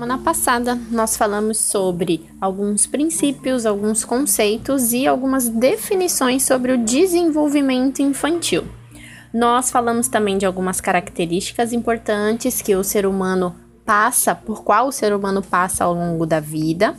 Semana 0.00 0.16
passada 0.16 0.78
nós 0.90 1.14
falamos 1.14 1.58
sobre 1.58 2.26
alguns 2.40 2.86
princípios, 2.86 3.66
alguns 3.66 4.02
conceitos 4.02 4.94
e 4.94 5.06
algumas 5.06 5.50
definições 5.50 6.42
sobre 6.42 6.72
o 6.72 6.78
desenvolvimento 6.78 8.00
infantil. 8.00 8.64
Nós 9.30 9.70
falamos 9.70 10.08
também 10.08 10.38
de 10.38 10.46
algumas 10.46 10.80
características 10.80 11.74
importantes 11.74 12.62
que 12.62 12.74
o 12.74 12.82
ser 12.82 13.04
humano 13.04 13.54
passa, 13.90 14.36
por 14.36 14.62
qual 14.62 14.86
o 14.86 14.92
ser 14.92 15.12
humano 15.12 15.42
passa 15.42 15.82
ao 15.82 15.92
longo 15.92 16.24
da 16.24 16.38
vida, 16.38 16.94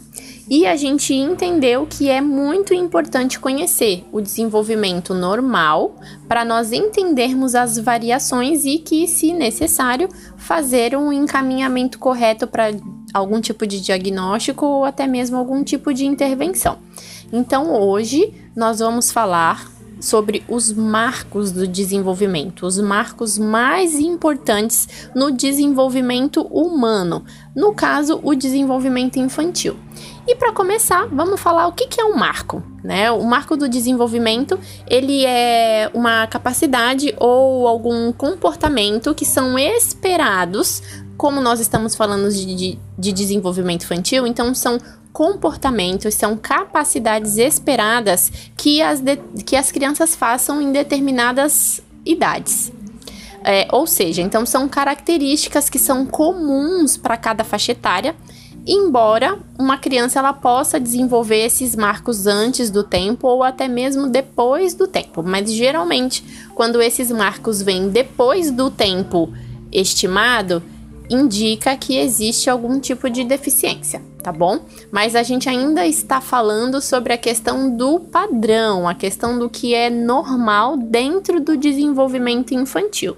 e 0.50 0.68
a 0.68 0.76
gente 0.76 1.14
entendeu 1.14 1.88
que 1.90 2.10
é 2.10 2.20
muito 2.20 2.74
importante 2.74 3.40
conhecer 3.40 4.04
o 4.12 4.20
desenvolvimento 4.20 5.14
normal 5.14 5.96
para 6.28 6.44
nós 6.44 6.74
entendermos 6.74 7.56
as 7.56 7.78
variações 7.78 8.66
e 8.66 8.78
que, 8.78 9.08
se 9.08 9.32
necessário, 9.32 10.10
fazer 10.36 10.94
um 10.98 11.14
encaminhamento 11.14 11.98
correto 11.98 12.46
para 12.46 12.74
algum 13.14 13.40
tipo 13.40 13.66
de 13.66 13.80
diagnóstico 13.80 14.66
ou 14.66 14.84
até 14.84 15.08
mesmo 15.08 15.38
algum 15.38 15.64
tipo 15.64 15.94
de 15.94 16.06
intervenção. 16.06 16.78
Então, 17.32 17.74
hoje 17.74 18.34
nós 18.54 18.80
vamos 18.80 19.14
falar 19.14 19.72
sobre 20.02 20.44
os 20.50 20.74
marcos 20.74 21.52
do 21.52 21.68
desenvolvimento, 21.68 22.66
os 22.66 22.80
marcos 22.80 23.38
mais 23.38 23.94
importantes 23.96 24.90
no 25.16 25.32
desenvolvimento 25.32 26.42
humano, 26.48 27.24
no 27.56 27.74
caso, 27.74 28.20
o 28.24 28.34
desenvolvimento 28.34 29.18
infantil. 29.18 29.78
E 30.28 30.36
para 30.36 30.52
começar, 30.52 31.08
vamos 31.08 31.40
falar 31.40 31.68
o 31.68 31.72
que, 31.74 32.00
é 32.00 32.06
um 32.06 32.16
marco. 32.16 32.64
Né? 32.84 33.12
O 33.12 33.24
marco 33.24 33.56
do 33.56 33.70
desenvolvimento 33.70 34.60
ele 34.88 35.24
é 35.26 35.90
uma 35.94 36.26
capacidade 36.28 37.14
ou 37.18 37.68
algum 37.68 38.12
comportamento 38.12 39.14
que 39.14 39.26
são 39.26 39.58
esperados, 39.58 40.82
como 41.18 41.40
nós 41.40 41.60
estamos 41.60 41.94
falando 41.94 42.32
de, 42.32 42.56
de, 42.56 42.80
de 42.98 43.12
desenvolvimento 43.12 43.84
infantil, 43.84 44.26
então 44.26 44.56
são 44.56 44.80
comportamentos, 45.12 46.16
são 46.16 46.38
capacidades 46.38 47.38
esperadas 47.38 48.32
que 48.56 48.82
as, 48.82 49.00
de, 49.00 49.18
que 49.46 49.56
as 49.56 49.72
crianças 49.72 50.16
façam 50.16 50.62
em 50.62 50.72
determinadas 50.72 51.82
idades. 52.06 52.72
É, 53.44 53.68
ou 53.72 53.88
seja, 53.88 54.22
então 54.22 54.46
são 54.46 54.68
características 54.70 55.70
que 55.70 55.80
são 55.80 56.06
comuns 56.06 56.96
para 56.96 57.18
cada 57.18 57.44
faixa 57.44 57.72
etária, 57.72 58.16
embora 58.68 59.40
uma 59.58 59.78
criança 59.78 60.20
ela 60.20 60.34
possa 60.34 60.80
desenvolver 60.80 61.44
esses 61.46 61.76
marcos 61.76 62.28
antes 62.28 62.70
do 62.70 62.84
tempo 62.84 63.28
ou 63.28 63.44
até 63.44 63.68
mesmo 63.68 64.08
depois 64.08 64.76
do 64.76 64.88
tempo, 64.88 65.24
mas 65.24 65.52
geralmente 65.52 66.24
quando 66.54 66.80
esses 66.82 67.12
marcos 67.12 67.62
vêm 67.62 67.90
depois 67.90 68.52
do 68.52 68.70
tempo 68.70 69.34
estimado, 69.72 70.62
indica 71.10 71.76
que 71.76 71.98
existe 71.98 72.50
algum 72.50 72.80
tipo 72.80 73.10
de 73.10 73.24
deficiência, 73.24 74.02
tá 74.22 74.32
bom? 74.32 74.60
Mas 74.92 75.16
a 75.16 75.24
gente 75.24 75.50
ainda 75.50 75.86
está 75.86 76.22
falando 76.22 76.80
sobre 76.82 77.14
a 77.14 77.18
questão 77.18 77.76
do 77.76 78.00
padrão, 78.00 78.88
a 78.88 78.94
questão 78.94 79.38
do 79.38 79.50
que 79.50 79.74
é 79.74 79.90
normal 79.90 80.78
dentro 80.78 81.40
do 81.40 81.58
desenvolvimento 81.58 82.54
infantil. 82.54 83.18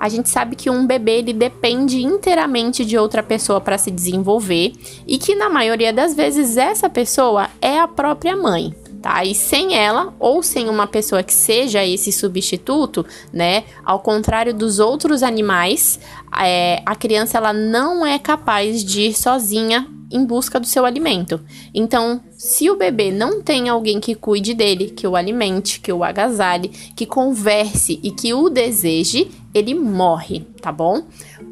A 0.00 0.08
gente 0.08 0.30
sabe 0.30 0.56
que 0.56 0.70
um 0.70 0.86
bebê 0.86 1.18
ele 1.18 1.34
depende 1.34 2.02
inteiramente 2.02 2.86
de 2.86 2.96
outra 2.96 3.22
pessoa 3.22 3.60
para 3.60 3.76
se 3.76 3.90
desenvolver 3.90 4.72
e 5.06 5.18
que 5.18 5.34
na 5.34 5.50
maioria 5.50 5.92
das 5.92 6.14
vezes 6.14 6.56
essa 6.56 6.88
pessoa 6.88 7.50
é 7.60 7.78
a 7.78 7.86
própria 7.86 8.34
mãe 8.34 8.74
tá? 9.00 9.24
E 9.24 9.34
sem 9.34 9.74
ela 9.74 10.12
ou 10.18 10.42
sem 10.42 10.68
uma 10.68 10.86
pessoa 10.86 11.22
que 11.22 11.32
seja 11.32 11.84
esse 11.84 12.12
substituto, 12.12 13.04
né? 13.32 13.64
Ao 13.84 13.98
contrário 13.98 14.52
dos 14.52 14.78
outros 14.78 15.22
animais, 15.22 15.98
é, 16.38 16.82
a 16.84 16.94
criança 16.94 17.38
ela 17.38 17.52
não 17.52 18.04
é 18.04 18.18
capaz 18.18 18.84
de 18.84 19.02
ir 19.02 19.14
sozinha 19.14 19.88
em 20.10 20.24
busca 20.24 20.58
do 20.58 20.66
seu 20.66 20.84
alimento. 20.84 21.40
Então, 21.72 22.20
se 22.36 22.68
o 22.68 22.76
bebê 22.76 23.10
não 23.10 23.40
tem 23.40 23.68
alguém 23.68 24.00
que 24.00 24.14
cuide 24.14 24.54
dele, 24.54 24.90
que 24.90 25.06
o 25.06 25.16
alimente, 25.16 25.80
que 25.80 25.92
o 25.92 26.02
agasalhe, 26.02 26.68
que 26.68 27.06
converse 27.06 28.00
e 28.02 28.10
que 28.10 28.34
o 28.34 28.48
deseje, 28.48 29.30
ele 29.54 29.74
morre, 29.74 30.40
tá 30.60 30.72
bom? 30.72 31.04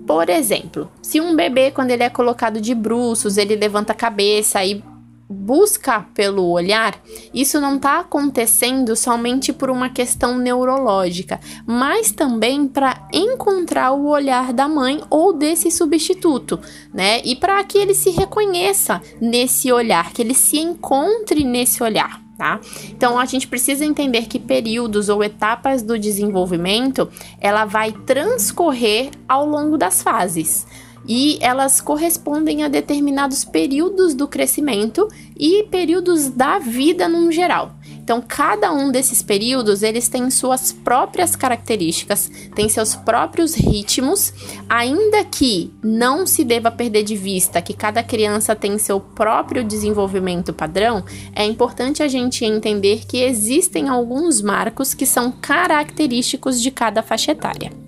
Por 0.07 0.29
exemplo, 0.31 0.91
se 1.03 1.21
um 1.21 1.37
bebê, 1.37 1.71
quando 1.71 1.91
ele 1.91 2.03
é 2.03 2.09
colocado 2.09 2.61
de 2.61 2.75
bruços, 2.75 3.37
ele 3.37 3.57
levanta 3.57 3.93
a 3.93 3.97
cabeça 3.97 4.65
e 4.65 4.83
busca 5.29 6.07
pelo 6.15 6.49
olhar, 6.51 6.99
isso 7.35 7.61
não 7.61 7.77
está 7.77 8.01
acontecendo 8.01 8.97
somente 8.97 9.53
por 9.53 9.71
uma 9.71 9.91
questão 9.91 10.39
neurológica, 10.39 11.39
mas 11.67 12.11
também 12.11 12.67
para 12.67 13.07
encontrar 13.13 13.93
o 13.93 14.09
olhar 14.09 14.53
da 14.53 14.67
mãe 14.67 15.03
ou 15.11 15.33
desse 15.33 15.71
substituto, 15.71 16.59
né? 16.93 17.21
E 17.25 17.37
para 17.37 17.63
que 17.65 17.77
ele 17.77 17.95
se 17.95 18.11
reconheça 18.11 19.03
nesse 19.21 19.71
olhar, 19.71 20.13
que 20.13 20.23
ele 20.23 20.35
se 20.35 20.59
encontre 20.59 21.45
nesse 21.45 21.83
olhar. 21.83 22.23
Tá? 22.39 22.61
Então 22.85 23.19
a 23.19 23.25
gente 23.25 23.49
precisa 23.49 23.85
entender 23.85 24.27
que 24.29 24.39
períodos 24.39 25.09
ou 25.09 25.25
etapas 25.25 25.83
do 25.83 25.99
desenvolvimento 25.99 27.11
ela 27.41 27.65
vai 27.65 27.91
transcorrer 27.91 29.11
ao 29.29 29.45
longo 29.45 29.77
das 29.77 30.05
fases 30.05 30.65
e 31.09 31.39
elas 31.41 31.81
correspondem 31.81 32.63
a 32.63 32.69
determinados 32.69 33.43
períodos 33.43 34.15
do 34.15 34.29
crescimento 34.29 35.09
e 35.35 35.65
períodos 35.65 36.29
da 36.29 36.59
vida 36.59 37.09
no 37.09 37.33
geral. 37.33 37.75
Então, 38.09 38.23
cada 38.27 38.73
um 38.73 38.91
desses 38.91 39.23
períodos, 39.23 39.83
eles 39.83 40.09
têm 40.09 40.31
suas 40.31 40.73
próprias 40.73 41.37
características, 41.37 42.31
têm 42.55 42.67
seus 42.67 42.97
próprios 42.97 43.55
ritmos, 43.55 44.33
ainda 44.67 45.25
que 45.25 45.71
não 45.83 46.27
se 46.27 46.43
deva 46.43 46.71
perder 46.71 47.03
de 47.03 47.17
vista 47.17 47.61
que 47.61 47.75
cada 47.75 48.03
criança 48.03 48.57
tem 48.57 48.79
seu 48.79 48.99
próprio 48.99 49.63
desenvolvimento 49.63 50.55
padrão, 50.55 51.05
é 51.35 51.45
importante 51.45 52.03
a 52.03 52.09
gente 52.09 52.47
entender 52.47 53.07
que 53.07 53.19
existem 53.19 53.89
alguns 53.89 54.41
marcos 54.41 54.95
que 54.95 55.05
são 55.05 55.31
característicos 55.31 56.63
de 56.63 56.71
cada 56.71 57.03
faixa 57.03 57.33
etária. 57.33 57.88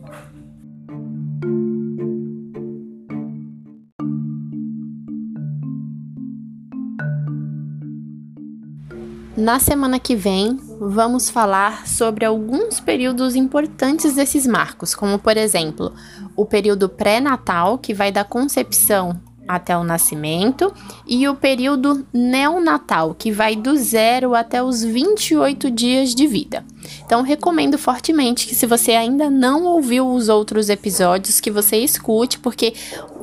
Na 9.36 9.60
semana 9.60 9.98
que 9.98 10.16
vem, 10.16 10.58
vamos 10.80 11.30
falar 11.30 11.86
sobre 11.86 12.24
alguns 12.24 12.80
períodos 12.80 13.36
importantes 13.36 14.14
desses 14.14 14.46
marcos, 14.46 14.94
como 14.94 15.18
por 15.18 15.36
exemplo, 15.36 15.92
o 16.36 16.44
período 16.44 16.88
pré-natal, 16.88 17.78
que 17.78 17.94
vai 17.94 18.10
da 18.10 18.24
concepção 18.24 19.20
até 19.46 19.76
o 19.76 19.82
nascimento, 19.82 20.72
e 21.06 21.26
o 21.28 21.34
período 21.34 22.06
neonatal, 22.12 23.14
que 23.14 23.32
vai 23.32 23.56
do 23.56 23.76
zero 23.76 24.34
até 24.34 24.62
os 24.62 24.82
28 24.82 25.70
dias 25.70 26.14
de 26.14 26.26
vida. 26.26 26.64
Então, 27.04 27.22
recomendo 27.22 27.76
fortemente 27.76 28.46
que, 28.46 28.54
se 28.54 28.66
você 28.66 28.92
ainda 28.92 29.28
não 29.28 29.64
ouviu 29.64 30.08
os 30.08 30.28
outros 30.28 30.68
episódios, 30.68 31.40
que 31.40 31.50
você 31.50 31.78
escute, 31.78 32.38
porque 32.38 32.74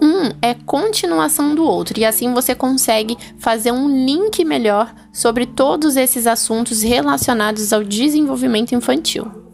um 0.01 0.31
é 0.41 0.53
continuação 0.53 1.55
do 1.55 1.63
outro, 1.63 1.97
e 1.99 2.03
assim 2.03 2.33
você 2.33 2.53
consegue 2.53 3.17
fazer 3.39 3.71
um 3.71 3.87
link 3.87 4.43
melhor 4.43 4.93
sobre 5.17 5.47
todos 5.47 5.95
esses 5.95 6.27
assuntos 6.27 6.83
relacionados 6.83 7.73
ao 7.73 7.83
desenvolvimento 7.83 8.75
infantil. 8.75 9.46